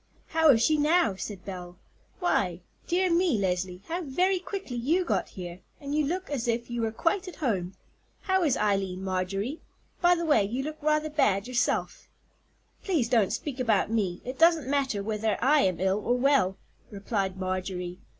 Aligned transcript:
"How 0.29 0.49
is 0.49 0.63
she 0.65 0.79
now?" 0.79 1.13
said 1.15 1.45
Belle. 1.45 1.77
"Why, 2.19 2.61
dear 2.87 3.11
me, 3.13 3.37
Leslie, 3.37 3.83
how 3.87 4.01
very 4.01 4.39
quickly 4.39 4.75
you 4.75 5.05
got 5.05 5.29
here, 5.29 5.59
and 5.79 5.93
you 5.93 6.03
look 6.07 6.27
as 6.31 6.47
if 6.47 6.71
you 6.71 6.81
were 6.81 6.91
quite 6.91 7.27
at 7.27 7.35
home. 7.35 7.75
How 8.21 8.41
is 8.41 8.57
Eileen, 8.57 9.03
Marjorie? 9.03 9.61
By 10.01 10.15
the 10.15 10.25
way, 10.25 10.43
you 10.43 10.63
look 10.63 10.81
rather 10.81 11.11
bad 11.11 11.47
yourself." 11.47 12.09
"Please 12.83 13.09
don't 13.09 13.31
speak 13.31 13.59
about 13.59 13.91
me; 13.91 14.23
it 14.25 14.39
doesn't 14.39 14.67
matter 14.67 15.03
whether 15.03 15.37
I 15.39 15.61
am 15.61 15.79
ill 15.79 15.99
or 16.03 16.17
well," 16.17 16.57
replied 16.89 17.37
Marjorie. 17.37 17.99